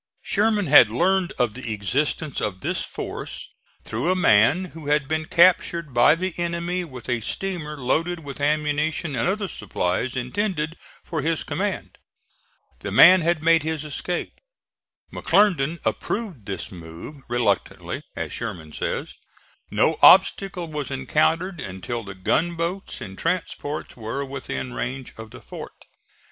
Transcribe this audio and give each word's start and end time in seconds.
Sherman 0.23 0.65
had 0.65 0.89
learned 0.89 1.31
of 1.37 1.53
the 1.53 1.71
existence 1.73 2.41
of 2.41 2.61
this 2.61 2.81
force 2.81 3.47
through 3.83 4.09
a 4.11 4.15
man 4.15 4.65
who 4.73 4.87
had 4.87 5.07
been 5.07 5.27
captured 5.27 5.93
by 5.93 6.15
the 6.15 6.33
enemy 6.39 6.83
with 6.83 7.07
a 7.07 7.19
steamer 7.19 7.77
loaded 7.77 8.21
with 8.21 8.41
ammunition 8.41 9.15
and 9.15 9.29
other 9.29 9.47
supplies 9.47 10.15
intended 10.15 10.75
for 11.03 11.21
his 11.21 11.43
command. 11.43 11.99
The 12.79 12.91
man 12.91 13.21
had 13.21 13.43
made 13.43 13.61
his 13.61 13.85
escape. 13.85 14.33
McClernand 15.13 15.77
approved 15.85 16.47
this 16.47 16.71
move 16.71 17.21
reluctantly, 17.27 18.01
as 18.15 18.33
Sherman 18.33 18.71
says. 18.73 19.13
No 19.69 19.97
obstacle 20.01 20.65
was 20.65 20.89
encountered 20.89 21.61
until 21.61 22.03
the 22.03 22.15
gunboats 22.15 23.01
and 23.01 23.15
transports 23.19 23.95
were 23.95 24.25
within 24.25 24.73
range 24.73 25.13
of 25.19 25.29
the 25.29 25.41
fort. 25.41 25.85